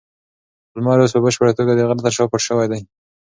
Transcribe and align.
لمر 0.75 0.97
اوس 1.01 1.11
په 1.15 1.21
بشپړه 1.25 1.51
توګه 1.59 1.71
د 1.73 1.79
غره 1.87 2.01
تر 2.05 2.13
شا 2.17 2.23
پټ 2.31 2.41
شوی 2.47 2.67
دی. 2.71 2.81